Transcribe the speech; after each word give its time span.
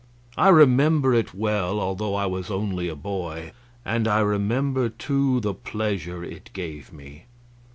I 0.35 0.49
remember 0.49 1.13
it 1.13 1.31
well, 1.35 1.79
although 1.79 2.15
I 2.15 2.25
was 2.25 2.49
only 2.49 2.87
a 2.89 2.95
boy; 2.95 3.51
and 3.85 4.07
I 4.07 4.21
remember, 4.21 4.89
too, 4.89 5.39
the 5.41 5.53
pleasure 5.53 6.23
it 6.23 6.49
gave 6.53 6.91
me. 6.91 7.25